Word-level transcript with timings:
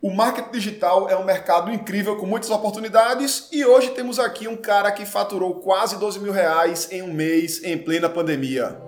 O 0.00 0.12
marketing 0.12 0.52
digital 0.52 1.10
é 1.10 1.16
um 1.16 1.24
mercado 1.24 1.72
incrível 1.72 2.14
com 2.14 2.24
muitas 2.24 2.50
oportunidades 2.50 3.48
e 3.50 3.64
hoje 3.64 3.90
temos 3.90 4.20
aqui 4.20 4.46
um 4.46 4.56
cara 4.56 4.92
que 4.92 5.04
faturou 5.04 5.56
quase 5.56 5.98
12 5.98 6.20
mil 6.20 6.30
reais 6.30 6.86
em 6.92 7.02
um 7.02 7.12
mês 7.12 7.64
em 7.64 7.76
plena 7.76 8.08
pandemia. 8.08 8.80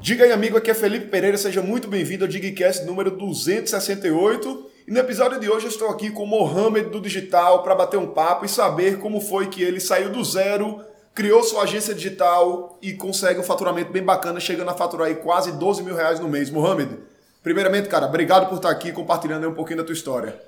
Diga 0.00 0.24
aí, 0.24 0.32
amigo, 0.32 0.56
aqui 0.56 0.70
é 0.70 0.74
Felipe 0.74 1.08
Pereira, 1.08 1.36
seja 1.36 1.60
muito 1.60 1.86
bem-vindo 1.86 2.24
ao 2.24 2.30
Digcast 2.30 2.86
número 2.86 3.10
268. 3.10 4.70
E 4.88 4.90
no 4.90 5.00
episódio 5.00 5.38
de 5.38 5.50
hoje 5.50 5.66
eu 5.66 5.70
estou 5.70 5.88
aqui 5.88 6.10
com 6.10 6.24
o 6.24 6.26
Mohamed 6.26 6.88
do 6.88 7.00
Digital 7.00 7.62
para 7.62 7.74
bater 7.74 7.98
um 7.98 8.06
papo 8.06 8.46
e 8.46 8.48
saber 8.48 8.98
como 9.00 9.20
foi 9.20 9.48
que 9.48 9.62
ele 9.62 9.80
saiu 9.80 10.10
do 10.10 10.24
zero 10.24 10.82
criou 11.14 11.42
sua 11.44 11.62
agência 11.62 11.94
digital 11.94 12.76
e 12.82 12.92
consegue 12.92 13.38
um 13.38 13.44
faturamento 13.44 13.92
bem 13.92 14.02
bacana, 14.02 14.40
chegando 14.40 14.70
a 14.70 14.74
faturar 14.74 15.06
aí 15.06 15.14
quase 15.14 15.52
12 15.52 15.82
mil 15.82 15.94
reais 15.94 16.18
no 16.18 16.28
mês. 16.28 16.50
Mohamed, 16.50 16.98
primeiramente, 17.42 17.88
cara, 17.88 18.06
obrigado 18.06 18.48
por 18.48 18.56
estar 18.56 18.70
aqui 18.70 18.90
compartilhando 18.90 19.48
um 19.48 19.54
pouquinho 19.54 19.78
da 19.78 19.84
tua 19.84 19.92
história. 19.92 20.38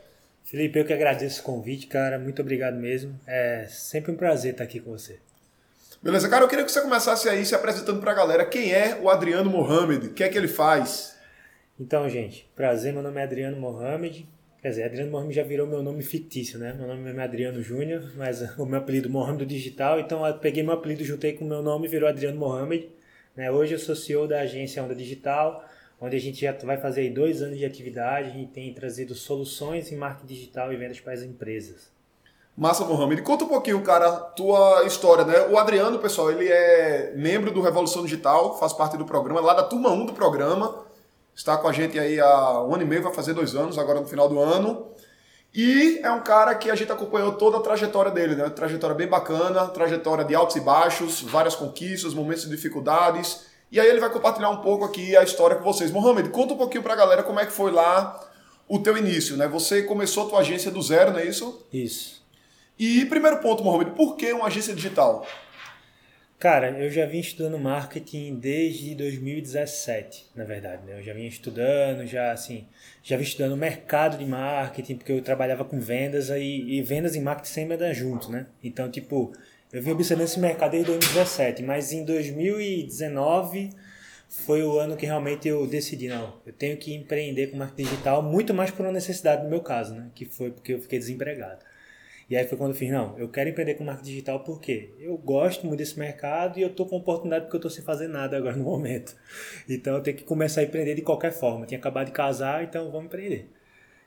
Felipe, 0.43 0.79
eu 0.79 0.84
que 0.84 0.93
agradeço 0.93 1.41
o 1.41 1.45
convite, 1.45 1.87
cara. 1.87 2.19
Muito 2.19 2.41
obrigado 2.43 2.77
mesmo. 2.77 3.19
É 3.27 3.66
sempre 3.69 4.12
um 4.12 4.16
prazer 4.16 4.52
estar 4.52 4.65
aqui 4.65 4.80
com 4.80 4.93
você. 4.93 5.19
Beleza, 6.02 6.29
cara, 6.29 6.45
eu 6.45 6.48
queria 6.48 6.65
que 6.65 6.71
você 6.71 6.80
começasse 6.80 7.29
aí 7.29 7.45
se 7.45 7.55
apresentando 7.55 8.01
para 8.01 8.12
a 8.12 8.15
galera. 8.15 8.45
Quem 8.45 8.73
é 8.73 8.98
o 9.01 9.09
Adriano 9.09 9.51
Mohamed? 9.51 10.09
O 10.09 10.12
que 10.12 10.23
é 10.23 10.29
que 10.29 10.38
ele 10.38 10.46
faz? 10.46 11.16
Então, 11.79 12.09
gente, 12.09 12.48
prazer, 12.55 12.93
meu 12.93 13.02
nome 13.02 13.21
é 13.21 13.24
Adriano 13.24 13.57
Mohamed. 13.57 14.29
Quer 14.66 14.70
dizer, 14.70 14.83
Adriano 14.83 15.12
Mohamed 15.12 15.33
já 15.33 15.45
virou 15.45 15.65
meu 15.65 15.80
nome 15.80 16.02
fictício, 16.02 16.59
né? 16.59 16.73
Meu 16.77 16.88
nome 16.88 17.09
é 17.09 17.23
Adriano 17.23 17.62
Júnior, 17.62 18.02
mas 18.16 18.41
o 18.59 18.66
meu 18.66 18.80
apelido 18.80 19.09
Mohamed 19.09 19.47
Digital, 19.47 20.01
então 20.01 20.27
eu 20.27 20.34
peguei 20.38 20.61
meu 20.61 20.73
apelido, 20.73 21.05
juntei 21.05 21.34
com 21.34 21.45
o 21.45 21.48
meu 21.48 21.62
nome 21.62 21.87
e 21.87 21.88
virou 21.88 22.09
Adriano 22.09 22.37
Mohamed. 22.37 22.91
Né? 23.37 23.48
Hoje 23.48 23.74
eu 23.74 23.79
sou 23.79 23.95
CEO 23.95 24.27
da 24.27 24.40
agência 24.40 24.82
Onda 24.82 24.93
Digital, 24.93 25.65
onde 26.01 26.16
a 26.16 26.18
gente 26.18 26.40
já 26.40 26.52
vai 26.65 26.79
fazer 26.79 27.09
dois 27.10 27.43
anos 27.43 27.59
de 27.59 27.65
atividade, 27.65 28.30
a 28.30 28.32
gente 28.32 28.51
tem 28.51 28.74
trazido 28.74 29.15
soluções 29.15 29.93
em 29.93 29.96
marketing 29.96 30.35
digital 30.35 30.73
e 30.73 30.77
vendas 30.77 30.99
para 30.99 31.12
as 31.12 31.23
empresas. 31.23 31.88
Massa, 32.57 32.85
Mohamed. 32.85 33.23
Conta 33.23 33.45
um 33.45 33.49
pouquinho, 33.49 33.80
cara, 33.83 34.10
tua 34.10 34.83
história, 34.85 35.24
né? 35.24 35.46
O 35.49 35.57
Adriano, 35.59 35.96
pessoal, 36.01 36.33
ele 36.33 36.49
é 36.49 37.12
membro 37.15 37.52
do 37.52 37.60
Revolução 37.60 38.02
Digital, 38.02 38.59
faz 38.59 38.73
parte 38.73 38.96
do 38.96 39.05
programa, 39.05 39.40
lá 39.40 39.55
da 39.55 39.62
turma 39.62 39.93
1 39.93 40.07
do 40.07 40.12
programa 40.12 40.85
está 41.37 41.56
com 41.59 41.68
a 41.68 41.73
gente 41.73 41.98
aí 41.98 42.18
há 42.18 42.62
um 42.62 42.74
ano 42.74 42.82
e 42.82 42.87
meio, 42.87 43.02
vai 43.02 43.12
fazer 43.12 43.34
dois 43.34 43.54
anos, 43.54 43.79
agora 43.79 44.01
no 44.01 44.06
final 44.06 44.29
do 44.29 44.40
ano. 44.40 44.88
E 45.54 46.01
é 46.02 46.10
um 46.10 46.20
cara 46.20 46.54
que 46.54 46.70
a 46.70 46.74
gente 46.74 46.90
acompanhou 46.90 47.32
toda 47.32 47.59
a 47.59 47.60
trajetória 47.60 48.10
dele, 48.10 48.34
né? 48.34 48.48
Trajetória 48.51 48.96
bem 48.96 49.06
bacana, 49.06 49.66
trajetória 49.68 50.24
de 50.24 50.34
altos 50.34 50.56
e 50.56 50.60
baixos, 50.60 51.20
várias 51.23 51.54
conquistas, 51.54 52.15
momentos 52.15 52.45
de 52.45 52.51
dificuldades. 52.51 53.46
E 53.70 53.78
aí 53.78 53.87
ele 53.88 54.01
vai 54.01 54.10
compartilhar 54.10 54.51
um 54.51 54.59
pouco 54.59 54.84
aqui 54.84 55.16
a 55.16 55.23
história 55.23 55.56
com 55.56 55.65
vocês. 55.65 55.90
Mohamed, 55.90 56.30
conta 56.30 56.54
um 56.54 56.56
pouquinho 56.59 56.82
para 56.82 56.95
a 56.95 56.96
galera 56.96 57.23
como 57.23 57.40
é 57.40 57.46
que 57.46 57.52
foi 57.52 57.71
lá 57.71 58.21
o 58.68 58.78
teu 58.78 58.96
início, 58.96 59.37
né? 59.37 59.46
Você 59.48 59.82
começou 59.82 60.26
a 60.26 60.28
tua 60.28 60.40
agência 60.40 60.71
do 60.71 60.82
zero, 60.82 61.12
não 61.12 61.21
é 61.21 61.24
isso? 61.24 61.66
Isso. 61.73 62.23
E 62.78 63.06
primeiro 63.06 63.38
ponto, 63.38 63.65
Mohamed, 63.65 63.93
por 63.93 64.16
que 64.16 64.32
uma 64.32 64.47
agência 64.47 64.75
digital? 64.75 65.26
Cara, 66.38 66.69
eu 66.78 66.91
já 66.91 67.06
vim 67.06 67.19
estudando 67.19 67.59
marketing 67.59 68.34
desde 68.34 68.94
2017, 68.94 70.26
na 70.34 70.44
verdade, 70.44 70.84
né? 70.84 70.98
Eu 70.98 71.03
já 71.03 71.15
vinha 71.15 71.28
estudando, 71.28 72.06
já 72.06 72.31
assim, 72.31 72.66
já 73.03 73.16
vim 73.16 73.22
estudando 73.22 73.56
mercado 73.56 74.19
de 74.19 74.26
marketing, 74.26 74.97
porque 74.97 75.12
eu 75.12 75.22
trabalhava 75.22 75.65
com 75.65 75.81
vendas 75.81 76.31
aí, 76.31 76.60
e 76.69 76.82
vendas 76.82 77.16
e 77.16 77.20
marketing 77.20 77.48
sempre 77.48 77.75
andam 77.76 77.94
junto, 77.94 78.31
né? 78.31 78.47
Então, 78.62 78.91
tipo, 78.91 79.32
eu 79.72 79.82
vim 79.82 79.93
observando 79.93 80.26
esse 80.26 80.38
mercado 80.38 80.72
desde 80.72 80.91
2017, 80.91 81.62
mas 81.62 81.91
em 81.91 82.04
2019 82.04 83.71
foi 84.28 84.62
o 84.62 84.78
ano 84.78 84.94
que 84.94 85.06
realmente 85.06 85.48
eu 85.48 85.66
decidi, 85.66 86.06
não, 86.09 86.38
eu 86.44 86.53
tenho 86.53 86.76
que 86.76 86.93
empreender 86.93 87.47
com 87.47 87.56
marketing 87.56 87.88
digital, 87.88 88.22
muito 88.22 88.53
mais 88.53 88.71
por 88.71 88.84
uma 88.84 88.93
necessidade 88.93 89.43
no 89.43 89.49
meu 89.49 89.62
caso, 89.62 89.94
né? 89.94 90.11
Que 90.15 90.27
foi 90.27 90.50
porque 90.50 90.75
eu 90.75 90.82
fiquei 90.82 90.99
desempregado. 90.99 91.65
E 92.28 92.37
aí 92.37 92.47
foi 92.47 92.59
quando 92.59 92.72
eu 92.72 92.76
fiz, 92.76 92.91
não, 92.91 93.16
eu 93.16 93.28
quero 93.28 93.48
empreender 93.48 93.75
com 93.75 93.84
marketing 93.84 94.10
digital 94.10 94.41
porque 94.41 94.92
eu 94.98 95.16
gosto 95.16 95.64
muito 95.64 95.78
desse 95.78 95.97
mercado 95.97 96.59
e 96.59 96.62
eu 96.62 96.70
tô 96.70 96.84
com 96.84 96.97
oportunidade 96.97 97.44
porque 97.44 97.56
eu 97.56 97.60
tô 97.60 97.70
sem 97.70 97.84
fazer 97.84 98.09
nada 98.09 98.37
agora 98.37 98.56
no 98.56 98.64
momento. 98.64 99.16
Então 99.69 99.94
eu 99.94 100.03
tenho 100.03 100.16
que 100.16 100.25
começar 100.25 100.60
a 100.60 100.64
empreender 100.64 100.97
de 100.97 101.03
qualquer 101.03 101.32
forma. 101.32 101.62
Eu 101.62 101.66
tinha 101.69 101.78
acabado 101.78 102.06
de 102.06 102.12
casar, 102.12 102.64
então 102.64 102.91
vamos 102.91 103.06
empreender. 103.06 103.48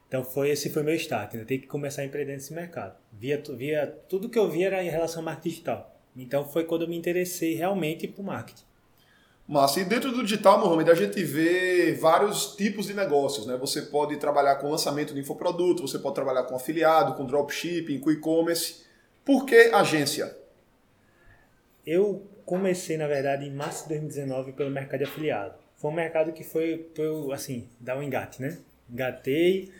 Então 0.07 0.23
foi 0.23 0.49
esse 0.49 0.69
foi 0.69 0.83
meu 0.83 0.95
start, 0.95 1.35
né? 1.35 1.41
eu 1.41 1.45
tenho 1.45 1.61
que 1.61 1.67
começar 1.67 2.01
a 2.01 2.05
empreender 2.05 2.33
nesse 2.33 2.53
mercado. 2.53 2.97
Via, 3.13 3.41
via 3.55 3.87
tudo 3.87 4.27
que 4.27 4.37
eu 4.37 4.49
via 4.49 4.67
era 4.67 4.83
em 4.83 4.89
relação 4.89 5.19
ao 5.19 5.25
marketing 5.25 5.49
digital. 5.49 6.01
Então 6.17 6.43
foi 6.43 6.65
quando 6.65 6.81
eu 6.81 6.89
me 6.89 6.97
interessei 6.97 7.53
realmente 7.55 8.07
por 8.07 8.23
marketing. 8.23 8.68
Mas 9.51 9.75
e 9.77 9.83
dentro 9.83 10.11
do 10.11 10.21
digital, 10.21 10.59
Mohamed, 10.59 10.91
a 10.91 10.93
gente 10.93 11.23
vê 11.23 11.91
vários 11.93 12.55
tipos 12.55 12.85
de 12.85 12.93
negócios, 12.93 13.47
né? 13.47 13.57
Você 13.57 13.81
pode 13.81 14.15
trabalhar 14.17 14.57
com 14.57 14.69
lançamento 14.69 15.11
de 15.11 15.19
infoproduto, 15.19 15.81
você 15.81 15.97
pode 15.97 16.13
trabalhar 16.13 16.43
com 16.43 16.55
afiliado, 16.55 17.15
com 17.15 17.25
dropshipping, 17.25 17.99
com 17.99 18.11
e-commerce. 18.11 18.83
Por 19.25 19.47
que 19.47 19.55
agência? 19.73 20.37
Eu 21.83 22.21
comecei, 22.45 22.95
na 22.95 23.07
verdade, 23.07 23.47
em 23.47 23.51
março 23.51 23.85
de 23.85 23.95
2019 23.95 24.51
pelo 24.51 24.69
mercado 24.69 24.99
de 24.99 25.05
afiliado. 25.05 25.55
Foi 25.77 25.89
um 25.89 25.95
mercado 25.95 26.31
que 26.31 26.43
foi, 26.43 26.87
foi 26.95 27.33
assim, 27.33 27.67
dar 27.79 27.97
um 27.97 28.03
engate, 28.03 28.39
né? 28.39 28.55
Engatei, 28.87 29.71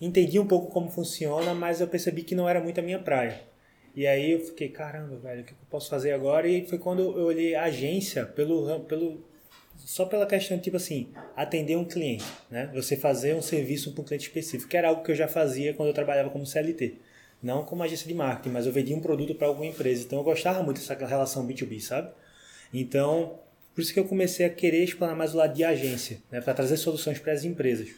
entendi 0.00 0.38
um 0.38 0.46
pouco 0.46 0.70
como 0.70 0.88
funciona, 0.88 1.52
mas 1.52 1.80
eu 1.80 1.88
percebi 1.88 2.22
que 2.22 2.36
não 2.36 2.48
era 2.48 2.60
muito 2.60 2.78
a 2.78 2.82
minha 2.82 3.00
praia. 3.00 3.42
E 3.96 4.06
aí 4.06 4.32
eu 4.32 4.40
fiquei, 4.40 4.68
caramba, 4.68 5.16
velho, 5.16 5.40
o 5.40 5.44
que 5.44 5.52
eu 5.52 5.58
posso 5.70 5.88
fazer 5.88 6.12
agora? 6.12 6.46
E 6.46 6.66
foi 6.66 6.76
quando 6.76 7.00
eu 7.00 7.24
olhei 7.24 7.54
a 7.54 7.64
agência 7.64 8.26
pelo, 8.26 8.80
pelo 8.80 9.24
só 9.78 10.04
pela 10.04 10.26
questão, 10.26 10.58
tipo 10.58 10.76
assim, 10.76 11.08
atender 11.34 11.76
um 11.76 11.84
cliente, 11.84 12.26
né? 12.50 12.70
Você 12.74 12.94
fazer 12.94 13.34
um 13.34 13.40
serviço 13.40 13.92
para 13.92 14.02
um 14.02 14.04
cliente 14.04 14.26
específico, 14.26 14.68
que 14.68 14.76
era 14.76 14.88
algo 14.88 15.02
que 15.02 15.10
eu 15.10 15.14
já 15.14 15.26
fazia 15.26 15.72
quando 15.72 15.88
eu 15.88 15.94
trabalhava 15.94 16.28
como 16.28 16.44
CLT. 16.44 16.96
Não 17.42 17.64
como 17.64 17.82
agência 17.82 18.06
de 18.06 18.12
marketing, 18.12 18.50
mas 18.50 18.66
eu 18.66 18.72
vendia 18.72 18.94
um 18.94 19.00
produto 19.00 19.34
para 19.34 19.46
alguma 19.46 19.66
empresa. 19.66 20.04
Então 20.04 20.18
eu 20.18 20.24
gostava 20.24 20.62
muito 20.62 20.78
dessa 20.78 20.94
relação 21.06 21.46
B2B, 21.46 21.80
sabe? 21.80 22.10
Então, 22.74 23.38
por 23.74 23.80
isso 23.80 23.94
que 23.94 24.00
eu 24.00 24.04
comecei 24.04 24.44
a 24.44 24.50
querer 24.50 24.84
explorar 24.84 25.14
mais 25.14 25.34
o 25.34 25.38
lado 25.38 25.54
de 25.54 25.64
agência, 25.64 26.18
né? 26.30 26.42
Para 26.42 26.52
trazer 26.52 26.76
soluções 26.76 27.18
para 27.18 27.32
as 27.32 27.44
empresas. 27.44 27.88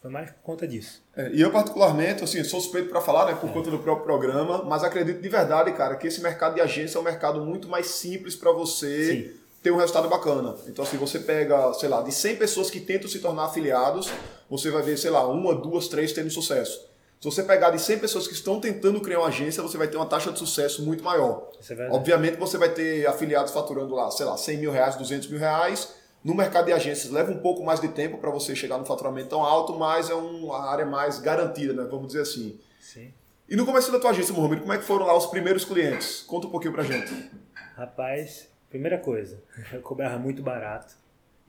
Foi 0.00 0.10
mais 0.10 0.30
por 0.30 0.42
conta 0.42 0.66
disso. 0.66 1.02
É, 1.16 1.30
e 1.32 1.40
eu, 1.40 1.50
particularmente, 1.50 2.22
assim, 2.22 2.42
sou 2.44 2.60
suspeito 2.60 2.88
para 2.88 3.00
falar, 3.00 3.26
né, 3.26 3.34
por 3.34 3.50
é. 3.50 3.52
conta 3.52 3.70
do 3.70 3.78
próprio 3.80 4.04
programa, 4.04 4.62
mas 4.62 4.84
acredito 4.84 5.20
de 5.20 5.28
verdade, 5.28 5.72
cara, 5.72 5.96
que 5.96 6.06
esse 6.06 6.20
mercado 6.20 6.54
de 6.54 6.60
agência 6.60 6.98
é 6.98 7.00
um 7.00 7.04
mercado 7.04 7.44
muito 7.44 7.68
mais 7.68 7.86
simples 7.86 8.36
para 8.36 8.52
você 8.52 9.06
Sim. 9.06 9.40
ter 9.60 9.72
um 9.72 9.76
resultado 9.76 10.08
bacana. 10.08 10.54
Então, 10.68 10.84
assim, 10.84 10.96
você 10.96 11.18
pega, 11.18 11.72
sei 11.74 11.88
lá, 11.88 12.00
de 12.00 12.12
100 12.12 12.36
pessoas 12.36 12.70
que 12.70 12.78
tentam 12.78 13.08
se 13.08 13.18
tornar 13.18 13.46
afiliados, 13.46 14.08
você 14.48 14.70
vai 14.70 14.82
ver, 14.82 14.96
sei 14.96 15.10
lá, 15.10 15.26
uma, 15.26 15.54
duas, 15.54 15.88
três 15.88 16.12
tendo 16.12 16.30
sucesso. 16.30 16.88
Se 17.20 17.24
você 17.24 17.42
pegar 17.42 17.70
de 17.70 17.80
100 17.80 17.98
pessoas 17.98 18.28
que 18.28 18.34
estão 18.34 18.60
tentando 18.60 19.00
criar 19.00 19.18
uma 19.18 19.26
agência, 19.26 19.60
você 19.60 19.76
vai 19.76 19.88
ter 19.88 19.96
uma 19.96 20.06
taxa 20.06 20.30
de 20.30 20.38
sucesso 20.38 20.84
muito 20.84 21.02
maior. 21.02 21.50
É 21.68 21.88
Obviamente, 21.90 22.36
você 22.36 22.56
vai 22.56 22.68
ter 22.68 23.04
afiliados 23.08 23.52
faturando 23.52 23.92
lá, 23.96 24.08
sei 24.12 24.24
lá, 24.24 24.36
100 24.36 24.58
mil 24.58 24.70
reais, 24.70 24.94
200 24.94 25.28
mil 25.28 25.40
reais, 25.40 25.97
no 26.28 26.34
mercado 26.34 26.66
de 26.66 26.72
agências 26.72 27.10
leva 27.10 27.32
um 27.32 27.38
pouco 27.38 27.64
mais 27.64 27.80
de 27.80 27.88
tempo 27.88 28.18
para 28.18 28.30
você 28.30 28.54
chegar 28.54 28.76
no 28.76 28.84
faturamento 28.84 29.30
tão 29.30 29.42
alto, 29.42 29.72
mas 29.78 30.10
é 30.10 30.14
uma 30.14 30.70
área 30.70 30.84
mais 30.84 31.18
garantida, 31.18 31.72
né? 31.72 31.88
vamos 31.90 32.08
dizer 32.08 32.20
assim. 32.20 32.60
Sim. 32.78 33.14
E 33.48 33.56
no 33.56 33.64
começo 33.64 33.90
da 33.90 33.98
tua 33.98 34.10
agência, 34.10 34.34
Mohamed, 34.34 34.60
como 34.60 34.74
é 34.74 34.76
que 34.76 34.84
foram 34.84 35.06
lá 35.06 35.16
os 35.16 35.24
primeiros 35.24 35.64
clientes? 35.64 36.20
Conta 36.20 36.46
um 36.46 36.50
pouquinho 36.50 36.74
pra 36.74 36.82
gente. 36.82 37.30
Rapaz, 37.74 38.46
primeira 38.68 38.98
coisa, 38.98 39.42
eu 39.72 39.80
cobrava 39.80 40.18
muito 40.18 40.42
barato. 40.42 40.94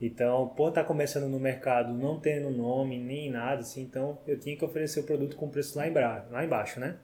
Então, 0.00 0.48
por 0.56 0.70
estar 0.70 0.80
tá 0.80 0.86
começando 0.86 1.28
no 1.28 1.38
mercado, 1.38 1.92
não 1.92 2.18
tendo 2.18 2.48
nome 2.48 2.98
nem 2.98 3.30
nada, 3.30 3.60
assim, 3.60 3.82
então 3.82 4.18
eu 4.26 4.40
tinha 4.40 4.56
que 4.56 4.64
oferecer 4.64 5.00
o 5.00 5.04
produto 5.04 5.36
com 5.36 5.50
preço 5.50 5.76
lá, 5.76 5.86
embaixo, 5.86 6.24
lá 6.30 6.42
embaixo, 6.42 6.80
né? 6.80 6.96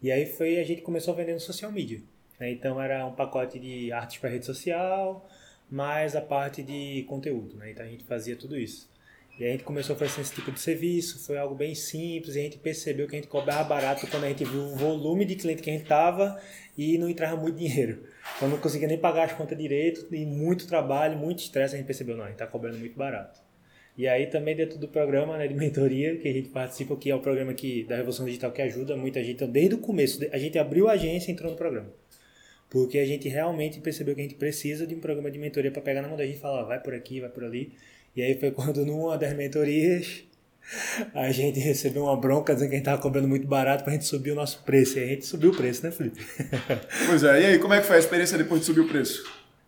E 0.00 0.12
aí 0.12 0.24
foi 0.24 0.60
a 0.60 0.64
gente 0.64 0.82
começou 0.82 1.12
vendendo 1.16 1.40
social 1.40 1.72
media. 1.72 2.00
Né? 2.38 2.52
Então 2.52 2.80
era 2.80 3.04
um 3.04 3.12
pacote 3.12 3.58
de 3.58 3.90
artes 3.90 4.18
para 4.18 4.30
rede 4.30 4.46
social, 4.46 5.28
mais 5.70 6.16
a 6.16 6.20
parte 6.20 6.62
de 6.62 7.04
conteúdo, 7.08 7.56
né? 7.56 7.70
Então 7.70 7.84
a 7.84 7.88
gente 7.88 8.04
fazia 8.04 8.36
tudo 8.36 8.56
isso. 8.56 8.88
E 9.38 9.44
a 9.44 9.52
gente 9.52 9.62
começou 9.62 9.92
a 9.92 9.96
oferecer 9.96 10.20
esse 10.20 10.34
tipo 10.34 10.50
de 10.50 10.58
serviço, 10.58 11.24
foi 11.24 11.38
algo 11.38 11.54
bem 11.54 11.72
simples, 11.72 12.34
e 12.34 12.40
a 12.40 12.42
gente 12.42 12.58
percebeu 12.58 13.06
que 13.06 13.14
a 13.14 13.20
gente 13.20 13.28
cobrava 13.28 13.62
barato 13.62 14.04
quando 14.08 14.24
a 14.24 14.28
gente 14.28 14.44
viu 14.44 14.62
o 14.62 14.74
volume 14.74 15.24
de 15.24 15.36
cliente 15.36 15.62
que 15.62 15.70
a 15.70 15.72
gente 15.72 15.86
tava 15.86 16.40
e 16.76 16.98
não 16.98 17.08
entrava 17.08 17.36
muito 17.36 17.56
dinheiro. 17.56 18.02
Então 18.36 18.48
não 18.48 18.58
conseguia 18.58 18.88
nem 18.88 18.98
pagar 18.98 19.24
as 19.26 19.32
contas 19.32 19.56
direito, 19.56 20.12
e 20.12 20.26
muito 20.26 20.66
trabalho, 20.66 21.16
muito 21.16 21.38
estresse, 21.38 21.74
a 21.74 21.78
gente 21.78 21.86
percebeu, 21.86 22.16
não, 22.16 22.24
a 22.24 22.26
gente 22.26 22.34
está 22.34 22.48
cobrando 22.48 22.78
muito 22.78 22.96
barato. 22.96 23.40
E 23.96 24.08
aí 24.08 24.26
também 24.26 24.56
dentro 24.56 24.76
do 24.76 24.88
programa 24.88 25.38
né, 25.38 25.46
de 25.46 25.54
mentoria 25.54 26.16
que 26.16 26.26
a 26.26 26.32
gente 26.32 26.48
participa, 26.48 26.96
que 26.96 27.08
é 27.08 27.14
o 27.14 27.20
programa 27.20 27.54
que, 27.54 27.84
da 27.84 27.94
Revolução 27.94 28.26
Digital 28.26 28.50
que 28.50 28.62
ajuda 28.62 28.96
muita 28.96 29.22
gente, 29.22 29.34
então 29.34 29.48
desde 29.48 29.76
o 29.76 29.78
começo, 29.78 30.20
a 30.32 30.38
gente 30.38 30.58
abriu 30.58 30.88
a 30.88 30.92
agência 30.92 31.30
e 31.30 31.34
entrou 31.34 31.50
no 31.50 31.56
programa. 31.56 31.90
Porque 32.70 32.98
a 32.98 33.06
gente 33.06 33.28
realmente 33.28 33.80
percebeu 33.80 34.14
que 34.14 34.20
a 34.20 34.24
gente 34.24 34.34
precisa 34.34 34.86
de 34.86 34.94
um 34.94 35.00
programa 35.00 35.30
de 35.30 35.38
mentoria 35.38 35.70
para 35.70 35.80
pegar 35.80 36.02
na 36.02 36.08
mão 36.08 36.16
da 36.16 36.26
gente 36.26 36.36
e 36.36 36.40
falar, 36.40 36.64
vai 36.64 36.80
por 36.80 36.94
aqui, 36.94 37.20
vai 37.20 37.30
por 37.30 37.44
ali. 37.44 37.72
E 38.14 38.22
aí 38.22 38.38
foi 38.38 38.50
quando 38.52 38.84
numa 38.84 39.16
das 39.16 39.34
mentorias 39.34 40.24
a 41.14 41.30
gente 41.30 41.58
recebeu 41.58 42.02
uma 42.04 42.16
bronca 42.16 42.52
dizendo 42.52 42.68
que 42.68 42.74
a 42.74 42.78
gente 42.78 42.86
estava 42.86 43.00
cobrando 43.00 43.26
muito 43.26 43.46
barato 43.46 43.84
para 43.84 43.92
a 43.92 43.96
gente 43.96 44.04
subir 44.04 44.32
o 44.32 44.34
nosso 44.34 44.62
preço. 44.64 44.98
E 44.98 45.02
a 45.02 45.06
gente 45.06 45.24
subiu 45.24 45.50
o 45.50 45.56
preço, 45.56 45.82
né, 45.82 45.90
Felipe? 45.90 46.20
Pois 47.06 47.24
é, 47.24 47.40
e 47.40 47.46
aí, 47.46 47.58
como 47.58 47.72
é 47.72 47.80
que 47.80 47.86
foi 47.86 47.96
a 47.96 48.00
experiência 48.00 48.36
depois 48.36 48.60
de 48.60 48.66
subir 48.66 48.80
o 48.80 48.88
preço? 48.88 49.24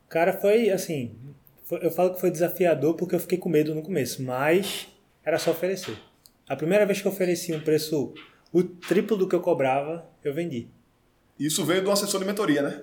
Cara, 0.09 0.33
foi 0.35 0.71
assim. 0.71 1.17
Foi, 1.65 1.79
eu 1.83 1.91
falo 1.91 2.13
que 2.13 2.21
foi 2.21 2.31
desafiador 2.31 2.95
porque 2.95 3.15
eu 3.15 3.21
fiquei 3.21 3.39
com 3.39 3.49
medo 3.49 3.75
no 3.75 3.83
começo, 3.83 4.23
mas 4.23 4.89
era 5.25 5.39
só 5.39 5.53
oferecer. 5.53 5.97
A 6.47 6.57
primeira 6.57 6.85
vez 6.85 7.01
que 7.01 7.07
eu 7.07 7.13
ofereci 7.13 7.53
um 7.55 7.61
preço 7.61 8.13
o 8.53 8.63
triplo 8.65 9.17
do 9.17 9.29
que 9.29 9.35
eu 9.35 9.41
cobrava, 9.41 10.05
eu 10.25 10.35
vendi. 10.35 10.69
Isso 11.41 11.65
veio 11.65 11.83
do 11.83 11.91
assessor 11.91 12.21
de 12.21 12.27
mentoria, 12.27 12.61
né? 12.61 12.83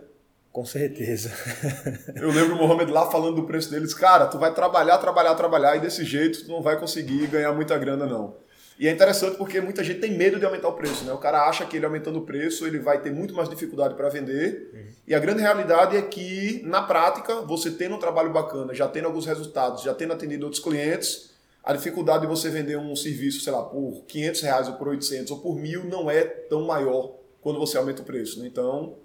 Com 0.51 0.65
certeza. 0.65 1.31
Eu 2.19 2.31
lembro 2.31 2.55
o 2.55 2.57
Mohamed 2.57 2.91
lá 2.91 3.11
falando 3.11 3.35
do 3.35 3.43
preço 3.43 3.69
deles. 3.69 3.93
Cara, 3.93 4.25
tu 4.25 4.39
vai 4.39 4.51
trabalhar, 4.51 4.97
trabalhar, 4.97 5.35
trabalhar 5.35 5.75
e 5.75 5.79
desse 5.79 6.03
jeito 6.03 6.43
tu 6.43 6.51
não 6.51 6.63
vai 6.63 6.79
conseguir 6.79 7.27
ganhar 7.27 7.53
muita 7.53 7.77
grana, 7.77 8.07
não. 8.07 8.35
E 8.79 8.87
é 8.87 8.91
interessante 8.91 9.37
porque 9.37 9.61
muita 9.61 9.83
gente 9.83 9.99
tem 9.99 10.17
medo 10.17 10.39
de 10.39 10.45
aumentar 10.45 10.69
o 10.69 10.73
preço, 10.73 11.05
né? 11.05 11.13
O 11.13 11.19
cara 11.19 11.47
acha 11.47 11.63
que 11.67 11.77
ele 11.77 11.85
aumentando 11.85 12.17
o 12.17 12.23
preço 12.23 12.65
ele 12.65 12.79
vai 12.79 12.99
ter 12.99 13.11
muito 13.11 13.35
mais 13.35 13.47
dificuldade 13.47 13.93
para 13.93 14.09
vender. 14.09 14.71
Uhum. 14.73 14.85
E 15.07 15.13
a 15.13 15.19
grande 15.19 15.41
realidade 15.41 15.95
é 15.95 16.01
que, 16.01 16.63
na 16.65 16.81
prática, 16.81 17.41
você 17.41 17.69
tendo 17.69 17.93
um 17.93 17.99
trabalho 17.99 18.33
bacana, 18.33 18.73
já 18.73 18.87
tendo 18.87 19.05
alguns 19.05 19.27
resultados, 19.27 19.83
já 19.83 19.93
tendo 19.93 20.13
atendido 20.13 20.45
outros 20.45 20.63
clientes, 20.63 21.31
a 21.63 21.73
dificuldade 21.73 22.21
de 22.21 22.27
você 22.27 22.49
vender 22.49 22.79
um 22.79 22.95
serviço, 22.95 23.41
sei 23.41 23.53
lá, 23.53 23.61
por 23.61 24.03
500 24.07 24.41
reais 24.41 24.67
ou 24.67 24.73
por 24.73 24.87
800 24.87 25.31
ou 25.31 25.39
por 25.39 25.55
mil 25.55 25.83
não 25.85 26.09
é 26.09 26.23
tão 26.23 26.65
maior 26.65 27.16
quando 27.47 27.59
você 27.59 27.77
aumenta 27.77 28.01
o 28.01 28.05
preço. 28.05 28.41
Né? 28.41 28.47
Então, 28.47 28.97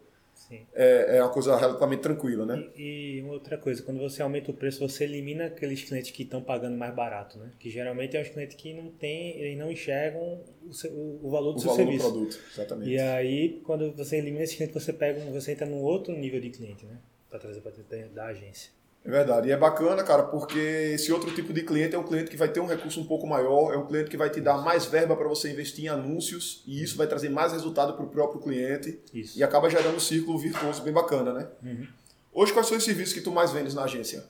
é, 0.74 1.18
é 1.18 1.22
uma 1.22 1.30
coisa 1.30 1.56
relativamente 1.56 2.00
tranquila, 2.00 2.44
né? 2.44 2.68
E, 2.76 3.18
e, 3.18 3.22
outra 3.22 3.56
coisa, 3.56 3.80
quando 3.84 4.00
você 4.00 4.20
aumenta 4.20 4.50
o 4.50 4.54
preço, 4.54 4.80
você 4.80 5.04
elimina 5.04 5.46
aqueles 5.46 5.84
clientes 5.84 6.10
que 6.10 6.24
estão 6.24 6.42
pagando 6.42 6.76
mais 6.76 6.92
barato, 6.92 7.38
né? 7.38 7.52
Que 7.56 7.70
geralmente 7.70 8.16
é 8.16 8.20
os 8.20 8.28
clientes 8.30 8.56
que 8.56 8.74
não 8.74 8.90
têm, 8.90 9.40
eles 9.40 9.56
não 9.56 9.70
enxergam 9.70 10.40
o, 10.68 10.74
seu, 10.74 10.90
o 10.90 11.30
valor 11.30 11.52
do 11.52 11.58
o 11.58 11.60
seu 11.60 11.70
valor 11.70 11.84
serviço. 11.84 12.04
Do 12.04 12.12
produto, 12.12 12.40
exatamente. 12.52 12.90
E 12.90 12.98
aí, 12.98 13.60
quando 13.62 13.92
você 13.92 14.16
elimina 14.16 14.42
esses 14.42 14.56
clientes, 14.56 14.74
você 14.74 14.92
pega, 14.92 15.20
você 15.30 15.52
entra 15.52 15.64
num 15.64 15.80
outro 15.80 16.12
nível 16.12 16.40
de 16.40 16.50
cliente, 16.50 16.84
né? 16.84 16.98
Para 17.30 17.38
trazer 17.38 17.60
para 17.60 17.70
dentro 17.70 18.12
da 18.12 18.26
agência. 18.26 18.72
É 19.04 19.10
verdade. 19.10 19.48
E 19.48 19.52
é 19.52 19.56
bacana, 19.56 20.02
cara, 20.04 20.22
porque 20.22 20.58
esse 20.58 21.12
outro 21.12 21.34
tipo 21.34 21.52
de 21.52 21.62
cliente 21.62 21.94
é 21.94 21.98
um 21.98 22.04
cliente 22.04 22.30
que 22.30 22.36
vai 22.36 22.48
ter 22.48 22.60
um 22.60 22.66
recurso 22.66 23.00
um 23.00 23.04
pouco 23.04 23.26
maior, 23.26 23.72
é 23.74 23.76
um 23.76 23.86
cliente 23.86 24.08
que 24.08 24.16
vai 24.16 24.30
te 24.30 24.40
dar 24.40 24.58
mais 24.62 24.86
verba 24.86 25.16
para 25.16 25.28
você 25.28 25.50
investir 25.50 25.86
em 25.86 25.88
anúncios 25.88 26.62
e 26.66 26.82
isso 26.82 26.96
vai 26.96 27.06
trazer 27.06 27.28
mais 27.28 27.52
resultado 27.52 27.94
para 27.94 28.04
o 28.04 28.08
próprio 28.08 28.40
cliente 28.40 29.00
isso. 29.12 29.38
e 29.38 29.42
acaba 29.42 29.68
gerando 29.68 29.96
um 29.96 30.00
círculo 30.00 30.38
virtuoso 30.38 30.82
bem 30.82 30.92
bacana, 30.92 31.32
né? 31.32 31.48
Uhum. 31.62 31.86
Hoje, 32.32 32.52
quais 32.52 32.66
são 32.66 32.76
os 32.76 32.84
serviços 32.84 33.12
que 33.12 33.20
tu 33.20 33.32
mais 33.32 33.52
vendes 33.52 33.74
na 33.74 33.84
agência? 33.84 34.24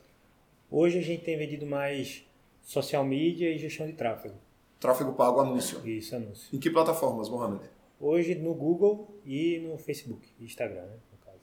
Hoje 0.69 0.97
a 0.97 1.01
gente 1.01 1.23
tem 1.23 1.37
vendido 1.37 1.67
mais 1.67 2.25
social 2.63 3.05
media 3.05 3.53
e 3.53 3.59
gestão 3.59 3.85
de 3.85 3.93
tráfego. 3.93 4.35
Tráfego 4.79 5.13
pago, 5.13 5.39
anúncio. 5.39 5.87
Isso, 5.87 6.15
anúncio. 6.15 6.47
Em 6.51 6.59
que 6.59 6.69
plataformas, 6.69 7.29
Mohamed? 7.29 7.63
Hoje 7.99 8.35
no 8.35 8.53
Google 8.53 9.15
e 9.25 9.59
no 9.59 9.77
Facebook 9.77 10.27
Instagram, 10.41 10.81
né, 10.81 10.97
no 11.11 11.17
caso. 11.25 11.39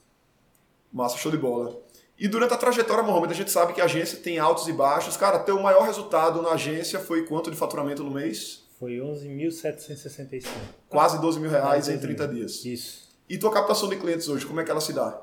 Massa, 0.93 1.17
show 1.17 1.31
de 1.31 1.39
bola. 1.39 1.81
E 2.21 2.29
durante 2.29 2.53
a 2.53 2.57
trajetória, 2.59 3.03
Mohamed, 3.03 3.33
a 3.33 3.37
gente 3.37 3.51
sabe 3.51 3.73
que 3.73 3.81
a 3.81 3.87
agência 3.87 4.19
tem 4.19 4.39
altos 4.39 4.69
e 4.69 4.75
baixos. 4.75 5.17
Cara, 5.17 5.39
teu 5.39 5.59
maior 5.59 5.85
resultado 5.85 6.43
na 6.43 6.51
agência 6.51 6.99
foi 6.99 7.25
quanto 7.25 7.51
de 7.51 7.57
faturamento 7.57 8.05
no 8.05 8.11
mês? 8.11 8.69
Foi 8.79 8.99
11.765. 8.99 10.47
Quase 10.87 11.19
12 11.19 11.41
mil 11.41 11.49
reais 11.49 11.89
em 11.89 11.97
30 11.97 12.27
mil. 12.27 12.37
dias. 12.37 12.63
Isso. 12.63 13.09
E 13.27 13.39
tua 13.39 13.51
captação 13.51 13.89
de 13.89 13.97
clientes 13.97 14.29
hoje, 14.29 14.45
como 14.45 14.61
é 14.61 14.65
que 14.65 14.71
ela 14.71 14.83
se 14.83 14.93
dá? 14.93 15.19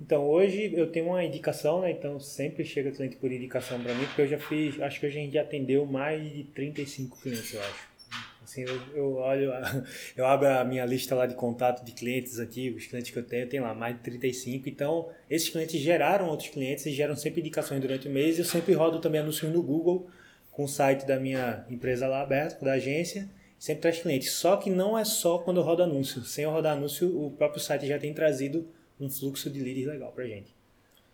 Então, 0.00 0.26
hoje 0.26 0.72
eu 0.74 0.90
tenho 0.90 1.08
uma 1.08 1.22
indicação, 1.22 1.82
né? 1.82 1.90
Então, 1.90 2.18
sempre 2.18 2.64
chega 2.64 2.90
cliente 2.90 3.16
por 3.16 3.30
indicação 3.30 3.78
para 3.78 3.92
mim, 3.92 4.06
porque 4.06 4.22
eu 4.22 4.26
já 4.26 4.38
fiz, 4.38 4.80
acho 4.80 4.98
que 4.98 5.04
a 5.04 5.10
gente 5.10 5.34
já 5.34 5.42
atendeu 5.42 5.84
mais 5.84 6.22
de 6.22 6.44
35 6.44 7.20
clientes, 7.20 7.52
eu 7.52 7.60
acho. 7.60 7.89
Assim, 8.50 8.62
eu, 8.62 8.80
eu 8.96 9.14
olho, 9.14 9.52
eu 10.16 10.26
abro 10.26 10.48
a 10.48 10.64
minha 10.64 10.84
lista 10.84 11.14
lá 11.14 11.24
de 11.24 11.36
contato 11.36 11.84
de 11.84 11.92
clientes 11.92 12.38
antigos, 12.40 12.86
clientes 12.86 13.12
que 13.12 13.18
eu 13.18 13.22
tenho, 13.22 13.48
tem 13.48 13.60
lá 13.60 13.72
mais 13.72 13.94
de 13.94 14.02
35. 14.02 14.68
Então, 14.68 15.08
esses 15.30 15.48
clientes 15.48 15.80
geraram 15.80 16.28
outros 16.28 16.48
clientes 16.48 16.84
e 16.86 16.90
geram 16.90 17.14
sempre 17.14 17.40
indicações 17.40 17.80
durante 17.80 18.08
o 18.08 18.10
mês. 18.10 18.38
Eu 18.38 18.44
sempre 18.44 18.74
rodo 18.74 19.00
também 19.00 19.20
anúncios 19.20 19.52
no 19.52 19.62
Google 19.62 20.10
com 20.50 20.64
o 20.64 20.68
site 20.68 21.06
da 21.06 21.20
minha 21.20 21.64
empresa 21.70 22.08
lá 22.08 22.22
aberto, 22.22 22.64
da 22.64 22.72
agência, 22.72 23.30
sempre 23.56 23.82
traz 23.82 24.00
clientes. 24.00 24.32
Só 24.32 24.56
que 24.56 24.68
não 24.68 24.98
é 24.98 25.04
só 25.04 25.38
quando 25.38 25.58
eu 25.58 25.62
rodo 25.62 25.84
anúncio. 25.84 26.22
Sem 26.24 26.42
eu 26.42 26.50
rodar 26.50 26.76
anúncio, 26.76 27.24
o 27.24 27.30
próprio 27.30 27.60
site 27.60 27.86
já 27.86 28.00
tem 28.00 28.12
trazido 28.12 28.68
um 28.98 29.08
fluxo 29.08 29.48
de 29.48 29.60
leads 29.60 29.86
legal 29.86 30.10
pra 30.10 30.26
gente. 30.26 30.59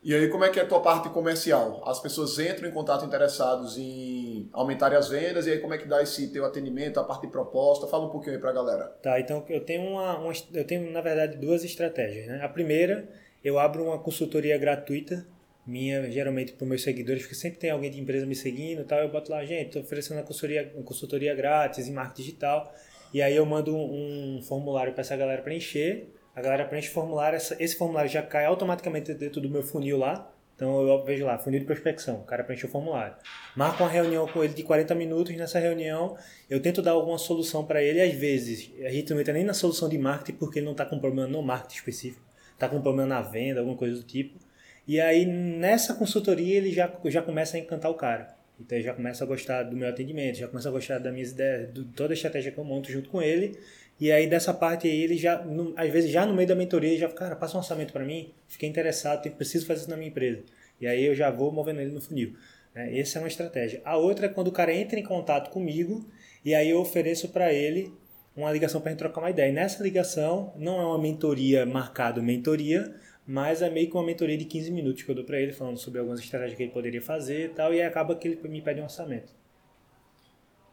E 0.06 0.14
aí, 0.14 0.28
como 0.28 0.44
é 0.44 0.50
que 0.50 0.60
é 0.60 0.62
a 0.62 0.66
tua 0.66 0.80
parte 0.80 1.08
comercial? 1.08 1.82
As 1.84 1.98
pessoas 1.98 2.38
entram 2.38 2.68
em 2.68 2.70
contato 2.70 3.04
interessados 3.04 3.76
em 3.76 4.48
aumentarem 4.52 4.96
as 4.96 5.08
vendas, 5.08 5.48
e 5.48 5.50
aí 5.50 5.58
como 5.58 5.74
é 5.74 5.78
que 5.78 5.88
dá 5.88 6.00
esse 6.00 6.28
teu 6.28 6.44
atendimento, 6.44 7.00
a 7.00 7.02
parte 7.02 7.22
de 7.22 7.32
proposta? 7.32 7.88
Fala 7.88 8.06
um 8.06 8.10
pouquinho 8.10 8.36
aí 8.36 8.40
pra 8.40 8.52
galera. 8.52 8.84
Tá, 9.02 9.18
então 9.18 9.44
eu 9.48 9.64
tenho, 9.64 9.82
uma, 9.82 10.16
uma 10.16 10.32
eu 10.54 10.64
tenho 10.64 10.88
na 10.92 11.00
verdade, 11.00 11.36
duas 11.38 11.64
estratégias. 11.64 12.28
Né? 12.28 12.40
A 12.40 12.48
primeira, 12.48 13.08
eu 13.42 13.58
abro 13.58 13.82
uma 13.82 13.98
consultoria 13.98 14.56
gratuita, 14.56 15.26
minha, 15.66 16.08
geralmente 16.08 16.52
para 16.52 16.68
meus 16.68 16.84
seguidores, 16.84 17.22
porque 17.22 17.34
sempre 17.34 17.58
tem 17.58 17.70
alguém 17.70 17.90
de 17.90 18.00
empresa 18.00 18.24
me 18.26 18.36
seguindo 18.36 18.82
e 18.82 18.84
tal, 18.84 19.00
eu 19.00 19.08
boto 19.08 19.32
lá, 19.32 19.44
gente, 19.44 19.66
estou 19.66 19.82
oferecendo 19.82 20.18
uma 20.18 20.24
consultoria, 20.24 20.70
uma 20.72 20.84
consultoria 20.84 21.34
grátis 21.34 21.88
em 21.88 21.92
marketing 21.92 22.22
digital, 22.22 22.72
e 23.12 23.20
aí 23.20 23.34
eu 23.34 23.44
mando 23.44 23.74
um, 23.74 24.36
um 24.36 24.42
formulário 24.42 24.92
para 24.92 25.00
essa 25.00 25.16
galera 25.16 25.42
preencher, 25.42 26.06
a 26.36 26.42
galera 26.42 26.66
preenche 26.66 26.90
formulário, 26.90 27.38
esse 27.58 27.76
formulário 27.76 28.10
já 28.10 28.22
cai 28.22 28.44
automaticamente 28.44 29.14
dentro 29.14 29.40
do 29.40 29.48
meu 29.48 29.62
funil 29.62 29.96
lá. 29.96 30.30
Então 30.54 30.86
eu 30.86 31.02
vejo 31.02 31.24
lá, 31.24 31.38
funil 31.38 31.60
de 31.60 31.66
prospecção, 31.66 32.16
o 32.16 32.24
cara 32.24 32.44
preenche 32.44 32.66
o 32.66 32.68
formulário. 32.68 33.16
Marco 33.56 33.82
uma 33.82 33.88
reunião 33.88 34.28
com 34.28 34.44
ele 34.44 34.52
de 34.52 34.62
40 34.62 34.94
minutos, 34.94 35.34
nessa 35.34 35.58
reunião 35.58 36.16
eu 36.48 36.60
tento 36.60 36.82
dar 36.82 36.92
alguma 36.92 37.16
solução 37.16 37.64
para 37.64 37.82
ele, 37.82 38.02
às 38.02 38.12
vezes 38.12 38.70
a 38.84 38.90
gente 38.90 39.10
não 39.12 39.20
entra 39.20 39.32
nem 39.32 39.44
na 39.44 39.54
solução 39.54 39.88
de 39.88 39.96
marketing 39.96 40.38
porque 40.38 40.58
ele 40.58 40.66
não 40.66 40.72
está 40.72 40.84
com 40.84 40.98
problema 40.98 41.26
no 41.26 41.42
marketing 41.42 41.76
específico, 41.76 42.22
está 42.52 42.68
com 42.68 42.82
problema 42.82 43.08
na 43.08 43.22
venda, 43.22 43.60
alguma 43.60 43.76
coisa 43.76 43.96
do 43.96 44.02
tipo. 44.02 44.38
E 44.86 45.00
aí 45.00 45.24
nessa 45.24 45.94
consultoria 45.94 46.56
ele 46.56 46.70
já, 46.70 46.90
já 47.06 47.22
começa 47.22 47.56
a 47.56 47.60
encantar 47.60 47.90
o 47.90 47.94
cara. 47.94 48.36
Então 48.60 48.76
ele 48.76 48.84
já 48.84 48.94
começa 48.94 49.24
a 49.24 49.26
gostar 49.26 49.62
do 49.64 49.76
meu 49.76 49.88
atendimento, 49.88 50.36
já 50.36 50.48
começa 50.48 50.68
a 50.68 50.72
gostar 50.72 50.98
das 50.98 51.12
minhas 51.12 51.32
ideias, 51.32 51.72
de 51.72 51.84
toda 51.84 52.12
a 52.12 52.14
estratégia 52.14 52.52
que 52.52 52.58
eu 52.58 52.64
monto 52.64 52.90
junto 52.90 53.10
com 53.10 53.20
ele. 53.20 53.58
E 53.98 54.12
aí 54.12 54.26
dessa 54.26 54.52
parte 54.52 54.86
aí, 54.86 55.02
ele 55.02 55.16
já, 55.16 55.42
no, 55.42 55.72
às 55.76 55.90
vezes 55.90 56.10
já 56.10 56.26
no 56.26 56.34
meio 56.34 56.46
da 56.46 56.54
mentoria, 56.54 56.90
ele 56.90 56.98
já, 56.98 57.08
cara, 57.08 57.34
passa 57.34 57.56
um 57.56 57.60
orçamento 57.60 57.92
para 57.92 58.04
mim, 58.04 58.34
fiquei 58.46 58.68
interessado, 58.68 59.28
preciso 59.30 59.66
fazer 59.66 59.80
isso 59.80 59.90
na 59.90 59.96
minha 59.96 60.08
empresa. 60.08 60.42
E 60.80 60.86
aí 60.86 61.04
eu 61.04 61.14
já 61.14 61.30
vou 61.30 61.50
movendo 61.50 61.80
ele 61.80 61.92
no 61.92 62.00
funil. 62.00 62.34
Né? 62.74 62.98
Essa 62.98 63.18
é 63.18 63.22
uma 63.22 63.28
estratégia. 63.28 63.80
A 63.84 63.96
outra 63.96 64.26
é 64.26 64.28
quando 64.28 64.48
o 64.48 64.52
cara 64.52 64.72
entra 64.74 65.00
em 65.00 65.02
contato 65.02 65.50
comigo 65.50 66.06
e 66.44 66.54
aí 66.54 66.70
eu 66.70 66.78
ofereço 66.78 67.30
para 67.30 67.52
ele 67.52 67.90
uma 68.36 68.52
ligação 68.52 68.80
para 68.80 68.90
a 68.90 68.92
gente 68.92 68.98
trocar 68.98 69.22
uma 69.22 69.30
ideia. 69.30 69.48
E 69.48 69.52
nessa 69.52 69.82
ligação, 69.82 70.52
não 70.56 70.78
é 70.78 70.84
uma 70.84 70.98
mentoria 70.98 71.64
marcado 71.64 72.22
mentoria, 72.22 72.94
mas 73.26 73.62
é 73.62 73.70
meio 73.70 73.88
que 73.88 73.96
uma 73.96 74.04
mentoria 74.04 74.36
de 74.36 74.44
15 74.44 74.70
minutos 74.70 75.02
que 75.02 75.10
eu 75.10 75.14
dou 75.14 75.24
para 75.24 75.40
ele, 75.40 75.52
falando 75.52 75.78
sobre 75.78 75.98
algumas 75.98 76.20
estratégias 76.20 76.56
que 76.56 76.62
ele 76.64 76.72
poderia 76.72 77.00
fazer 77.00 77.46
e 77.46 77.48
tal, 77.48 77.72
e 77.72 77.80
acaba 77.80 78.14
que 78.14 78.28
ele 78.28 78.48
me 78.48 78.60
pede 78.60 78.80
um 78.80 78.84
orçamento. 78.84 79.32